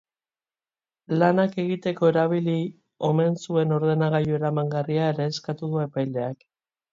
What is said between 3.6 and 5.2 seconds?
ordenagailu eramangarria